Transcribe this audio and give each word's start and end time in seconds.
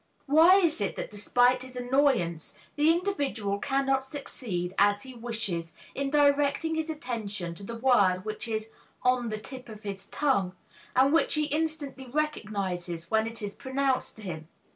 Why 0.25 0.55
is 0.55 0.81
it 0.81 0.95
that 0.95 1.11
despite 1.11 1.61
his 1.61 1.75
annoyance 1.75 2.55
the 2.75 2.89
individual 2.91 3.59
cannot 3.59 4.03
succeed, 4.03 4.73
as 4.79 5.03
he 5.03 5.13
wishes, 5.13 5.73
in 5.93 6.09
directing 6.09 6.73
his 6.73 6.89
attention 6.89 7.53
to 7.53 7.63
the 7.63 7.75
word 7.77 8.21
which 8.25 8.47
is 8.47 8.71
"on 9.03 9.29
the 9.29 9.37
tip 9.37 9.69
of 9.69 9.83
his 9.83 10.07
tongue," 10.07 10.53
and 10.95 11.13
which 11.13 11.35
he 11.35 11.43
instantly 11.45 12.07
recognizes 12.07 13.11
when 13.11 13.27
it 13.27 13.43
is 13.43 13.53
pronounced 13.53 14.15
to 14.15 14.23
him? 14.23 14.47